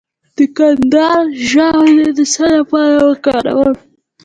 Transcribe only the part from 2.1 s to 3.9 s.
د څه لپاره وکاروم؟